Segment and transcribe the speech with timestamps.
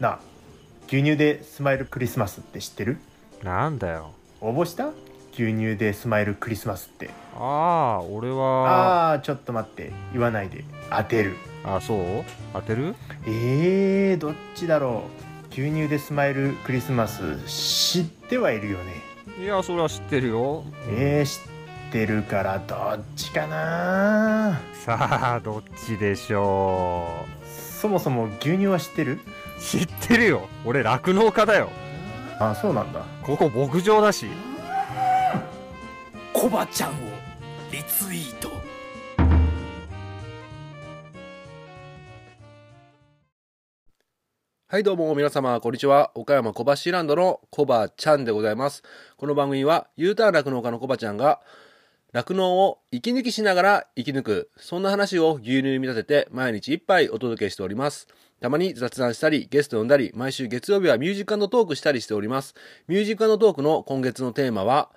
[0.00, 0.18] なあ
[0.86, 2.98] 牛乳でスマイルクリスマスって知ってる？
[3.42, 4.12] なんだよ。
[4.40, 4.90] 応募した？
[5.32, 7.10] 牛乳でスマイルクリスマスって。
[7.36, 8.68] ああ俺は。
[8.68, 9.92] ああーちょっと待って。
[10.12, 10.64] 言わないで。
[10.90, 11.36] 当てる。
[11.64, 11.98] あそう？
[12.52, 12.94] 当てる？
[13.26, 15.04] えー、どっちだろ
[15.50, 15.52] う。
[15.52, 18.92] 牛乳でスマイルクリスマス知ってはいるよね。
[19.40, 20.64] いやそれは知ってるよ。
[20.88, 21.38] えー、知
[21.88, 24.60] ってるからどっちかな。
[24.84, 27.08] さあどっちでしょ
[27.84, 29.20] そもそも牛乳は知ってる？
[29.58, 30.48] う知ってるよ。
[30.64, 31.68] 俺酪農家だよ。
[32.38, 33.04] あそうなんだ。
[33.22, 34.24] ここ牧場だし。
[36.32, 36.94] コバちゃんを
[37.70, 38.48] リツイート。
[44.66, 46.10] はいどうも皆様こんにちは。
[46.14, 48.82] 岡山小橋ランドのコバちゃんでございます。
[49.18, 51.42] この番組は U ターン酪農家のコバちゃんが
[52.14, 54.50] 酪農を息抜きしながら生き抜く。
[54.56, 58.06] そんな話を牛乳に見立てて毎日一杯お届けしております。
[58.40, 62.54] たまに雑談したりゲスト呼んだり毎週月曜日はミュージックトークしたりしております。
[62.86, 64.90] ミュージックトークの今月のテーマは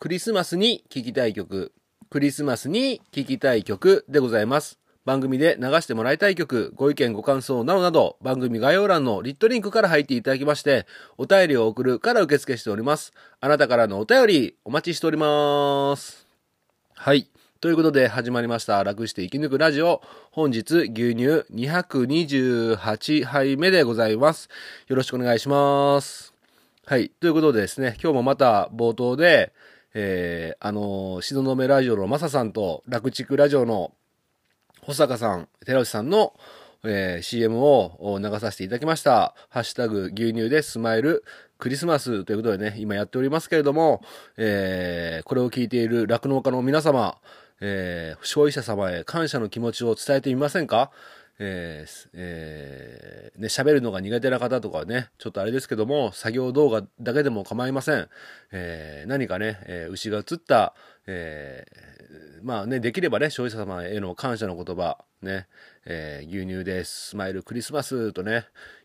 [0.00, 1.72] クリスマスに聴きたい曲。
[2.10, 4.80] クリスマスに聴きたい曲でございます。
[5.04, 10.86] 番組で流してもらいたい曲、ご意見ご感想などなど、番組概要欄の lit.link から入っていただきまして、
[11.18, 13.12] お便りを送るから受付しております。
[13.40, 16.23] あなたからのお便り、お待ちしております。
[17.04, 17.28] はい。
[17.60, 18.82] ということで始まりました。
[18.82, 20.00] 楽して生き抜くラジオ。
[20.30, 24.48] 本日、牛乳228杯目でございます。
[24.88, 26.32] よろしくお願いします。
[26.86, 27.10] はい。
[27.10, 29.52] ということでですね、今日もまた冒頭で、
[29.92, 33.92] えー、あのー、しののめラジオのマサさんと、楽畜ラジオの
[34.80, 36.32] 保坂さん、寺内さんの、
[36.84, 39.34] えー CM を流させていただきました。
[39.50, 41.22] ハッシュタグ牛乳でスマイル
[41.64, 44.02] クリスマスということでね、今やっておりますけれども、
[44.36, 47.16] えーこれを聞いている酪農家の皆様、
[47.62, 50.90] えー消費者様へ感謝の気持ちを伝えてみませんか？
[51.38, 58.08] えーえーね、喋るのが苦手な方とかはね、ちょっとあれですけども、作業動画だけでも構いません。
[58.52, 60.74] えー何かね、えー牛が映った、
[61.06, 61.64] え
[62.42, 65.46] まあね、できればね、消費者様への感謝の言葉、ね、
[65.86, 68.44] え牛乳でスマイルクリスマスとね、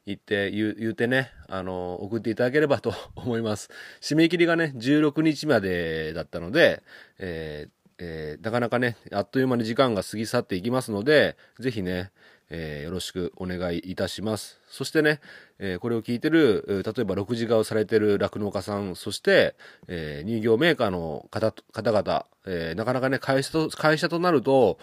[0.09, 3.69] 言って、言う言うてね、あの、送っていただければと 思います。
[4.01, 6.81] 締め切りがね、16日までだったので、
[7.19, 7.69] えー
[8.01, 12.11] えーなかなかね、あっという間に時間が過ぎ去っていきますので、ぜひね、
[12.49, 14.59] えーよろしくお願いいたします。
[14.67, 15.19] そしてね、
[15.59, 19.55] えーこれを聞いてる、例えば6時化をされてる酪農家さん、そして、
[19.87, 24.79] えー乳業メーカーの方方々、えなかなかね、会社と、会社となると、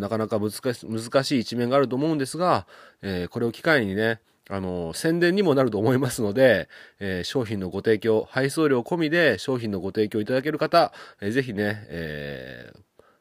[0.00, 2.66] なかなか難し難しい一面があると思うんですが、
[3.02, 6.68] えこれを機会にね、あの、宣伝にもなると思いますので、
[7.00, 12.80] えー商品のご提供、配送料込みで商品のご提供いただける方、えーぜひね、えー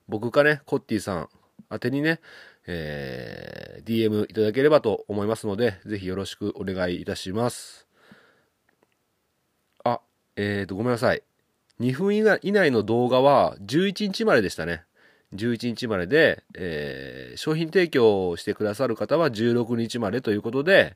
[0.09, 1.29] 僕かね、コッティさん
[1.71, 2.19] 宛てにね、
[2.67, 7.87] えー DM いただければと思いますので、ぜひよろしくお願いいたします。
[9.83, 10.01] あ、
[10.35, 11.23] えーと、ごめんなさい。
[11.79, 14.83] 2分以内の動画は11日まででしたね。
[15.35, 20.95] 11日までで、えー商品提供をしてくださる方は16日までということで、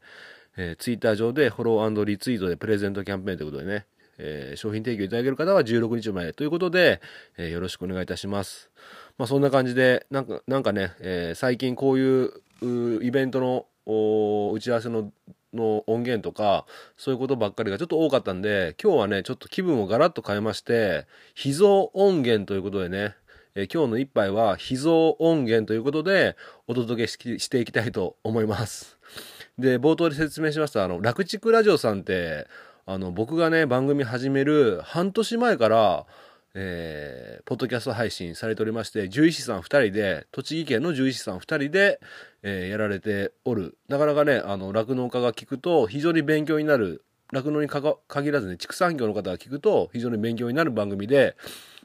[0.56, 3.86] えー、ツイッター上でフォローリツイートでプレゼントキャンペーンということでね、
[4.20, 7.02] えー商品提供いただける方は16日までということで、
[7.38, 8.70] えーよろしくお願いいたします。
[9.18, 12.31] まあそんな感じで、なんか、なんかね、えー最近こういう
[13.04, 13.66] イベントの
[14.54, 15.12] 打ち合わせの
[15.54, 16.66] の音源とか、
[16.98, 23.16] そういうことばっかりがちょっと多かったんで、今日はね、ちょっと気分をガラッと変えまして、秘蔵音源ということでね、
[23.59, 26.35] えー今日の一杯は秘蔵音源ということで
[26.68, 29.00] お届けししていきたいと思います。
[29.57, 32.45] で、冒頭で説明しました、あの、楽畜ラジオさんって、
[32.85, 36.06] あの、僕がね、番組始める半年前から、
[36.53, 42.00] えーポッドキャスト配信されておりまして、獣医師さん2人で、栃木県の獣医師さん2人で、
[42.44, 43.75] えーやられておる。
[43.88, 47.03] なかなかね、あの、酪農家が聞くと非常に勉強になる。
[47.34, 51.35] 酪農にかか限らずね、畜産業の方が聞くと非常に勉強になる番組で、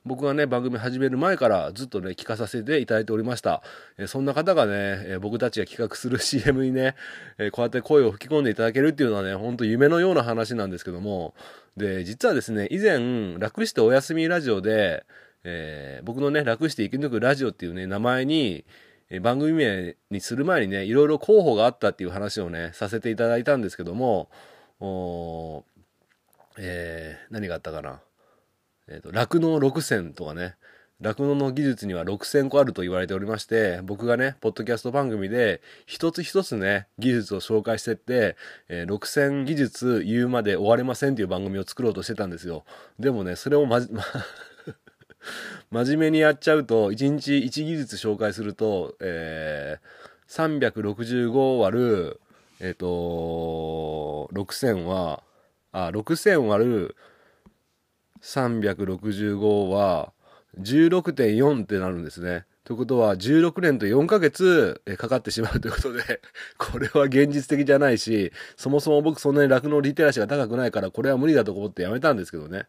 [0.05, 3.63] 僕がね、番組始める前からずっとね、聞かさせていただいておりました。
[3.99, 4.73] えそんな方がね、
[5.07, 6.97] え僕たちが企画する CM にね、
[7.39, 11.34] えこうやって声を吹き込んでいただけるっていうのはね、ほんと夢のような話なんですけども、
[11.77, 15.04] で、実はですね、以前、楽してお休みラジオで、
[15.45, 18.65] えー僕のね、楽して生き抜くラジオっていうね、名前に、
[19.09, 24.28] え番組名にする前にね、いろいろ候補があったっていう話をね、させていただいたんですけども、
[24.81, 25.65] お
[26.59, 28.01] えー何があったかな？
[28.89, 30.57] えっ、と、酪農6選とかね、
[31.01, 38.37] 酪農の技術には6000個あると言われておりまして、僕がね、ポッドキャスト番組で、一つ一つね、技術を紹介してって、
[38.69, 42.65] えー6000技術言うまで終われませんっていう番組を作ろうとしてたんですよ。
[42.99, 44.03] でもね、それをまじ、 ま、
[45.71, 50.03] 真面目にやっちゃうと、1日1技術紹介すると、えー
[50.33, 52.21] 365割る、
[52.59, 55.23] えっ、と6000は
[55.73, 56.97] あ6000割る
[58.22, 60.13] 365は
[60.60, 62.45] 16.4ってなるんですね。
[62.65, 66.21] ということは16年と4ヶ月かかってしまうということで
[66.59, 72.66] これは現実的じゃないしそもそも僕そんなに酪農リテラシーが高くないからこれは無理だと思ってやめたんですけどね。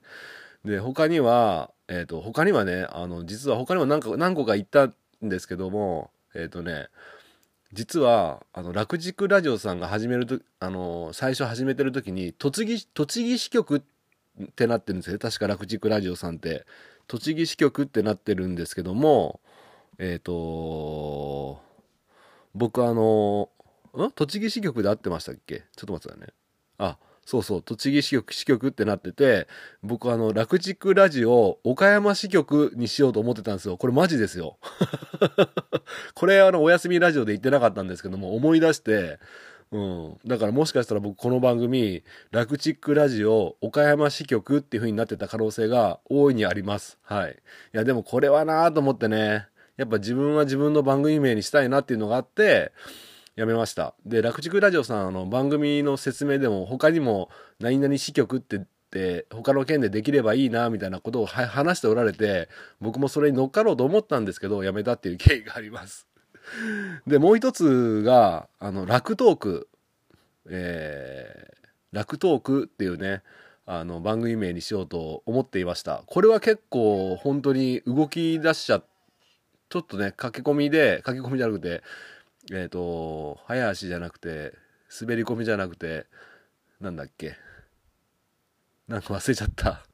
[0.65, 6.87] で他には、えっと他にはねあの実は他にも何か何個か言ったんですけどもえっ、とね
[7.73, 13.81] 実はあの楽軸ラジオさんが始めるとあの最初始めてる時に栃木栃木支局っ
[14.41, 16.65] ってなってるんですよ確か楽軸ラジオさんって。
[17.07, 19.41] 栃木支局ってなってるんですけども
[19.99, 21.61] えっ、と
[22.55, 23.49] 僕あの
[23.97, 24.11] ん？
[24.11, 25.65] 栃木支局で合ってましたっけ？
[25.75, 26.33] ちょっと待ってくださいね。
[26.79, 27.61] あそうそう。
[27.61, 29.47] 栃木支局支局ってなってて
[29.81, 33.77] 僕あの楽軸ラジオ岡山支局にしようと思ってたんですよ。
[33.77, 34.57] これマジですよ。
[36.15, 39.19] これあのお休みラジオで言ってなかったんですけども思い出して
[39.73, 46.99] うん、だからもしかしたら僕この番組「ラクチックラジオ岡山支局」っていう風になってた可能性が大いにあります。
[47.01, 47.31] はい。
[47.73, 49.47] いやでもこれはなと思ってね。
[49.75, 52.71] やっぱ自分は自分の番組名にしたいなっていうのがあって
[53.35, 53.95] やめました。
[54.05, 58.61] で楽畜ラジオさんあの番組の説明でも他にも「何々支局」ってっ
[58.93, 62.47] て他の県でできればいいなみたいなことを話しておられて
[62.79, 66.07] 僕もそれに乗っかろうと思ったんですけどやめたっていう経緯があります。
[67.07, 69.69] でもう一つがあの楽トーク。
[70.49, 73.23] えー、楽トークっていうね
[73.65, 76.03] あの番組名にしようと思っていました。
[76.05, 78.83] これは結構本当に動き出しちゃ
[79.69, 81.81] ちょっとね駆け込みで駆け込みじゃなくて
[82.51, 84.53] えっ、と早足じゃなくて
[85.01, 86.05] 滑り込みじゃなくて
[86.81, 87.37] なんだっけ。
[88.87, 89.85] なんか忘れちゃった。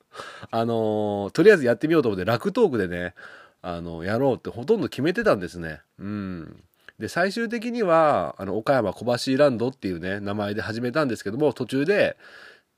[0.49, 3.13] あのーとりあえずやってみようと思って楽トークでね
[3.61, 5.81] あのやろうってほとんど決めてたんですね。
[5.97, 6.63] うん。
[6.99, 12.17] で最終的にはあの岡山小橋ランドっていうね名前で始めたんですけども途中で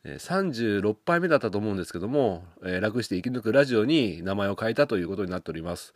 [0.05, 5.93] 36杯目だったと思うんですけども、えー楽して生き抜くラジオに名前を変えたということになっております。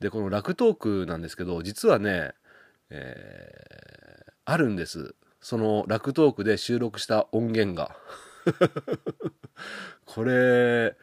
[0.00, 2.32] でこの楽トークなんですけど実はね、
[2.90, 3.96] えー
[4.48, 5.16] あるんです。
[5.40, 7.96] その楽トークで収録した音源が。
[10.06, 10.96] これ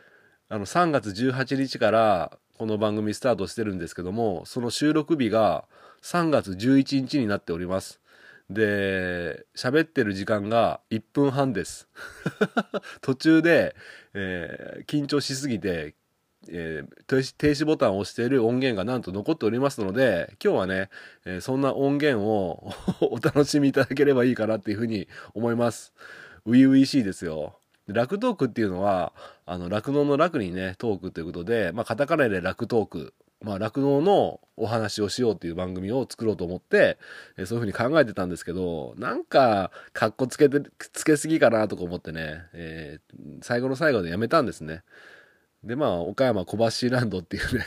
[0.48, 5.66] あの3月18日からこの番組スタートしてるんですけどもその収録日が
[6.04, 8.00] 3月11日になっております。
[8.50, 11.88] で喋ってる時間が1分半です。
[13.02, 13.76] 途中で、
[14.14, 15.96] えー緊張しすぎて、
[16.50, 20.90] えー停止ボタンを押している音源がなんと残っておりますので今日はね、
[21.26, 22.72] えーそんな音源を
[23.02, 25.92] お楽しみいただければいいかなっていうふうに思います。
[26.46, 27.58] 初々しいですよ。
[27.88, 29.14] 楽トークっていうのは
[29.46, 33.14] あの酪農の楽にねトークということで、まあ、カタカナで楽トーク。
[33.42, 36.98] まあ酪農のお話をしようっていう番組を作ろうと思って、
[37.38, 40.62] えーそういうふうに考えてたんですけどなんかかっこつけて
[40.94, 44.84] つけすぎかなとか思ってね、えー最後の最後でやめたんですね。
[45.62, 46.58] でまあ岡山小
[46.88, 47.66] 橋ランドっていうね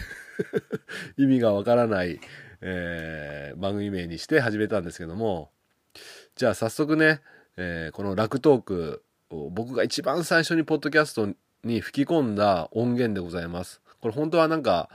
[1.19, 2.21] 意味がわからない、
[2.63, 5.51] えー番組名にして始めたんですけども
[6.37, 7.21] じゃあ早速ね、
[7.59, 11.29] えーこの「楽トーク」僕が一番最初にポッドキャスト
[11.65, 13.81] に吹き込んだ音源でございます。
[14.01, 14.89] これ本当はなんか、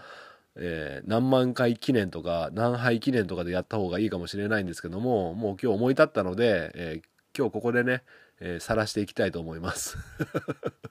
[0.55, 7.07] えー何万回記念とか何杯記念とかでやった方がいいかもしれないんですけどももう今日思い立ったので、えー
[7.37, 8.03] 今日ここでね
[8.41, 9.97] えーしていきたいと思います。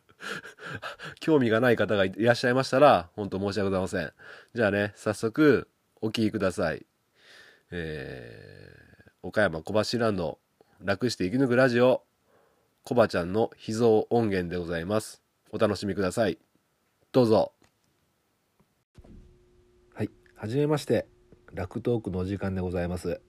[1.20, 4.12] 興味がない方がいらっしゃいましたら本当申し訳ございません。
[4.54, 5.68] じゃあね早速
[6.00, 6.85] お聞きください。
[7.70, 8.80] えー
[9.23, 10.38] 岡山小橋ランド
[10.82, 12.09] 楽して生き抜くラジオ。
[12.84, 15.22] コバちゃんの秘蔵音源でございます。
[15.52, 16.38] お楽しみください。
[17.12, 17.52] どうぞ。
[19.94, 20.10] はい。
[20.34, 21.06] はじめまして。
[21.52, 23.20] 楽トークのお時間でございます。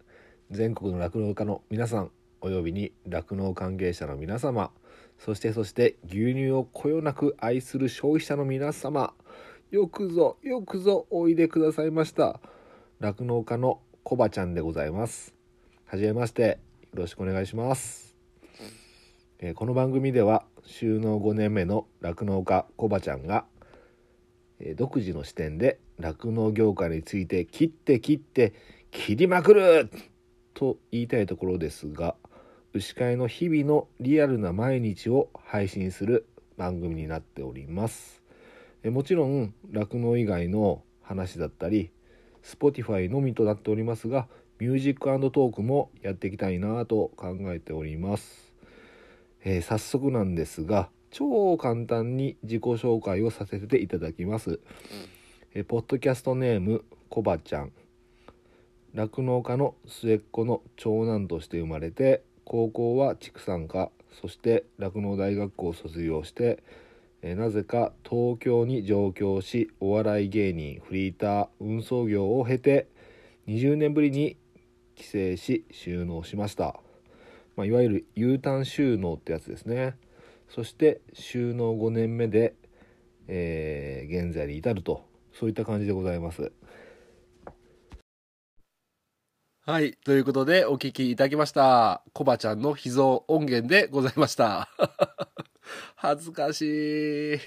[0.51, 4.71] 全国の酪農家の皆さんおよびに酪農関係者の皆様
[5.17, 9.13] そしてそして牛乳をこよなく愛する消費者の皆様
[9.69, 12.39] よくぞよくぞおいでくださいました。
[12.99, 15.33] 酪農家のコバちゃんでございます。
[15.85, 16.59] はじめまして。
[16.93, 18.10] よろしくお願いします、
[19.43, 23.45] えこの番組では就農5年目の酪農家コバちゃんが、
[24.59, 28.53] え独自の視点で酪農業界について切って切って
[28.91, 29.89] 切りまくる
[30.53, 32.13] と言いたいところですが
[32.73, 38.21] 牛飼いの日々のリアルな毎日を配信する番組になっております。
[38.83, 41.89] えもちろん酪農以外の話だったり
[42.43, 44.27] Spotify のみとなっておりますが
[44.59, 48.50] ミュージックトークもやっていきたいなと考えております、
[49.43, 54.59] えー早速なんですが超簡単に自己紹介をさせていただきます、
[55.53, 57.71] えーポッドキャストネームコバちゃん。
[58.93, 63.89] 酪農家の末っ子の長男として生まれて高校は畜産科
[64.21, 66.61] そして酪農大学校を卒業して、
[67.21, 72.87] えーなぜか東京に上京しお笑い芸人フリーター運送業を経て
[73.47, 74.37] 20年ぶりに
[74.95, 76.79] 帰省し収納しました、
[77.55, 79.97] まあ、いわゆる U ターン収納ってやつですね
[80.49, 82.55] そして収納5年目で、
[83.27, 86.51] えー現在に至るとそういった感じでございます
[89.63, 89.93] はい。
[90.03, 92.03] ということで、お聞きいただきました。
[92.13, 94.69] コバちゃんの秘蔵音源でございました。
[95.95, 97.39] 恥ずかしい。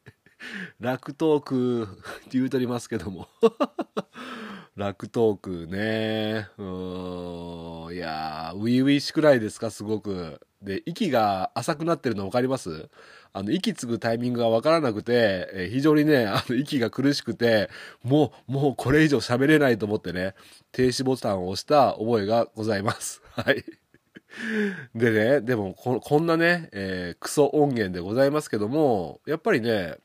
[0.80, 1.86] 楽トークっ
[2.24, 3.28] て言うとりますけども。
[4.80, 6.48] 楽トークね。
[6.56, 7.94] うーん。
[7.94, 10.40] いやー、ウィウィしくらいですか、すごく。
[10.62, 12.88] で、息が浅くなってるの分かります？
[13.34, 17.68] あの、息つぐタイミングが分からなくて、え非常にね、あの、息が苦しくて、
[18.02, 20.34] もう、もうこれ以上喋れないと思ってね、
[20.72, 23.20] 停止ボタンを押した覚えがございます。
[23.36, 23.62] はい。
[24.94, 29.96] でね、でもこ、こんなね、えークソ音源でございますけども、やっぱりね、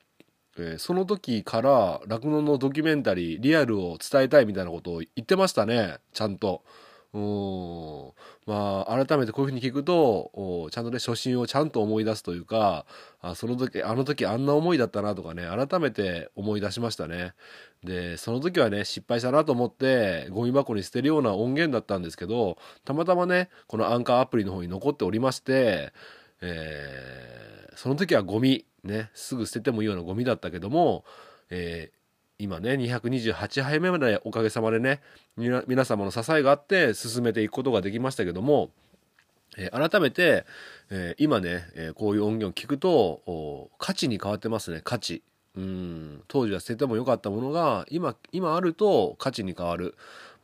[0.58, 6.62] えーその時から酪農のドキュメンタリーリアルを伝えたいみたいなことを言ってましたねちゃんと。
[7.14, 8.12] うん
[8.46, 12.84] まあ改めてこういうふうに聞くとおちゃんとね初心をちゃんと思い出すというか
[13.22, 17.32] あその時あの時あんな思いだったなとかね改めて思い出しましたね。
[17.82, 25.92] でその時はね失敗したなと思ってゴミ箱に捨てるような音源だったんですけどたまたまねこのアンカーアプリの方に残っておりまして、
[26.42, 31.04] えーその時はゴミねすぐ捨ててもいいようなゴミだったけども、
[31.50, 31.96] えー
[32.38, 35.00] 今ね228杯目までおかげさまでね
[35.38, 38.68] 皆様の支えがあって進めていくことができましたけども、
[39.56, 40.44] えー改めて、
[40.90, 45.22] えー今ね、えこういう音源を聞くと価値に変わってますね価値。
[45.56, 49.94] うん当時は捨ててもよかったものが今今あると価値に変わる、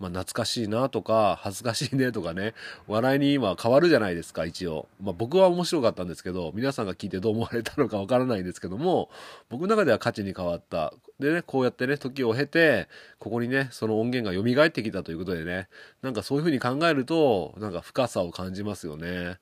[0.02, 2.54] まあ、懐かしいなとか恥ずかしいねとかね
[2.88, 9.10] 笑いに今変わるじゃないですか一応、まあ、僕は面白かったんですけど皆さんが聞いてどう思われたのかわからないんですけども
[9.48, 12.88] 僕の中では価値に変わったでねこうやってね時を経て
[13.20, 15.68] ここにねその音源が蘇ってきたということでね
[16.02, 19.38] なんかそういうふうに考えるとなんか深さを感じますよね。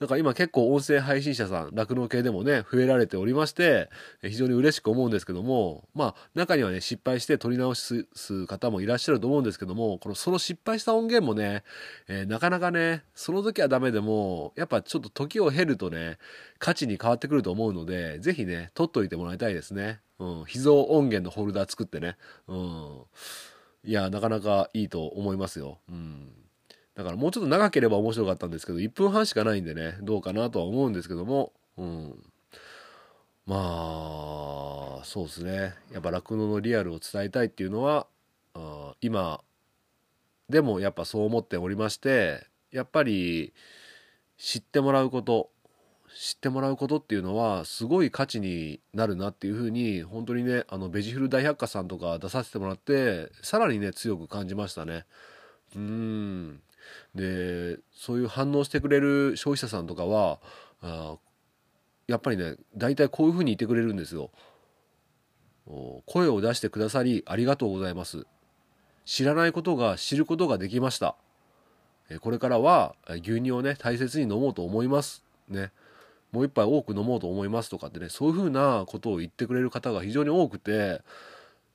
[0.00, 3.90] なんか今結構音声配信者さん、酪農系でもね、増えられておりまして、
[4.22, 8.04] 非常に嬉しく思うんですけども、まあ中にはね、失敗して取り直す
[8.46, 11.64] 方もいらっしゃると思うんですけども、このその失敗した音源もね、
[12.08, 16.18] えーなかなかね、その時はダメでも、やっぱちょっと時を経るとね、
[16.58, 20.00] 価値に変わってくると思うので、ぜひね、取っといてもらいたいですね。
[20.18, 22.18] うん、秘蔵音源のホルダー作ってね。
[22.48, 23.02] うん。
[23.82, 25.78] いや、なかなかいいと思いますよ。
[25.88, 26.32] うん。
[26.94, 32.22] だからもうちょっと長ければ面白かったんですけど、1分半しかないんでね、どうかなとは思うんですけども、うん。
[33.46, 35.72] まあ、そうですね。
[35.92, 38.06] やっぱ酪農のリアルを伝えたいっていうのは、
[38.52, 39.40] あ今
[40.48, 43.54] でもやっぱそう思っておりまして、やっぱり
[44.36, 45.50] 知ってもらうこと、
[46.14, 55.06] 知ってもらうことっていうのはすごい価値になるなっていうふうに本当にねあのベジフル大百科さんとか出させてもらってさらにね強く感じましたね。
[55.74, 56.60] うん
[57.14, 60.38] でそういう反応してくれる消費者さんとかは
[60.82, 61.16] あ
[62.06, 64.30] やっぱりね大体こういうふうに言ってくれるんですよ。
[66.06, 68.26] 声を出してくださりありがとうございます。
[69.04, 71.16] 知らないことが知ることができました。
[72.20, 75.24] これからは牛乳をね大切に飲もうと思います。
[75.48, 75.70] ね。
[76.32, 81.00] もう一杯多く飲もうと思いますとかってねそういうふうなことを言ってくれる方が非常に多くて、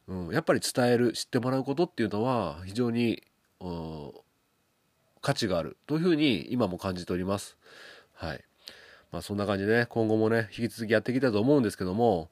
[0.08, 3.24] うん、やっぱり伝える知ってもらうことっていうのは非常に、
[5.22, 7.58] 価値があるというふうに今も感じております。
[8.14, 8.44] はい。
[9.12, 12.30] まあそんな感じでね、今後もね、引き続きやっていきたいと思うんですけども、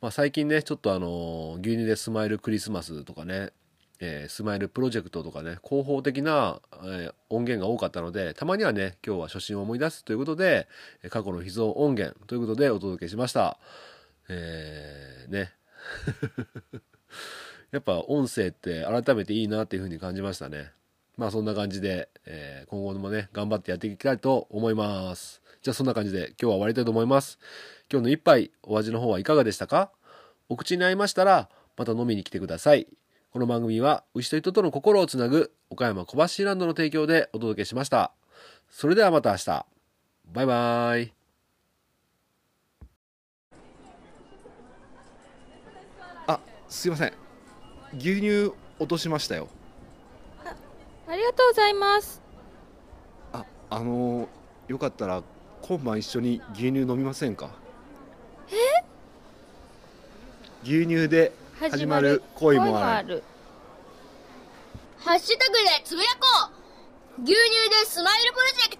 [0.00, 3.52] まあ最近ね、ちょっとあの、牛乳でスマイルクリスマスとかね、
[4.00, 10.66] えースマイルプロジェクトとかね、広報的な、えー音源が多かったので、たまにはね、今日は初心を思い出すということで、
[11.10, 13.58] 過去の秘蔵音源ということでお届けしました。
[14.28, 15.52] えーね。
[17.70, 20.72] やっぱ音声って改めていいなっていうふうに感じましたね。
[21.16, 25.40] まあそんな感じで、えー今後もね、頑張ってやっていきたいと思います。
[25.62, 27.38] じゃあそんな感じで今日は終わりたいと思います。
[27.92, 29.92] 今日の一杯、お味の方はいかがでしたか？
[30.48, 32.88] お口に合いましたら、また飲みに来てください。
[33.32, 38.10] この番組は、牛と人との心をつなぐ、岡山小橋ランドの提供でお届けしました。
[38.68, 39.66] それではまた明日。
[40.32, 41.12] バイバイ。
[46.26, 47.12] あすいません
[47.98, 49.48] 牛乳落としましたよ
[51.06, 52.20] ありがとうございます。
[53.32, 54.28] ああのー
[54.66, 55.22] よかったら
[55.62, 57.50] 今晩一緒に牛乳飲みませんか？
[58.48, 58.84] え？
[60.64, 63.08] 牛乳で始まる恋もある。
[63.16, 63.22] る。
[64.96, 66.50] ハッシュタグでつぶやこ
[67.18, 67.22] う。
[67.22, 67.36] 牛乳
[67.68, 68.79] でスマイルプロジェクト。